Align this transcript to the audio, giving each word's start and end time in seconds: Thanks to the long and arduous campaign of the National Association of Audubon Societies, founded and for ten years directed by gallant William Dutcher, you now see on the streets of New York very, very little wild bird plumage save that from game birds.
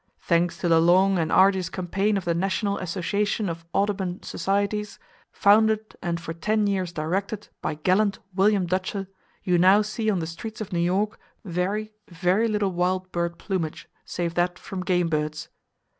Thanks 0.21 0.57
to 0.57 0.67
the 0.67 0.81
long 0.81 1.19
and 1.19 1.31
arduous 1.31 1.69
campaign 1.69 2.17
of 2.17 2.25
the 2.25 2.33
National 2.33 2.79
Association 2.79 3.47
of 3.47 3.65
Audubon 3.71 4.23
Societies, 4.23 4.97
founded 5.31 5.95
and 6.01 6.19
for 6.19 6.33
ten 6.33 6.65
years 6.65 6.91
directed 6.91 7.49
by 7.61 7.75
gallant 7.75 8.17
William 8.33 8.65
Dutcher, 8.65 9.09
you 9.43 9.59
now 9.59 9.83
see 9.83 10.09
on 10.09 10.17
the 10.17 10.25
streets 10.25 10.59
of 10.59 10.73
New 10.73 10.79
York 10.79 11.19
very, 11.45 11.93
very 12.07 12.47
little 12.47 12.71
wild 12.71 13.11
bird 13.11 13.37
plumage 13.37 13.87
save 14.03 14.33
that 14.33 14.57
from 14.57 14.81
game 14.81 15.07
birds. 15.07 15.49